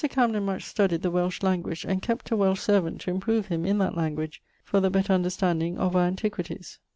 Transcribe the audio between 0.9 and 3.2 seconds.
the Welsh language, and kept a Welsh servant to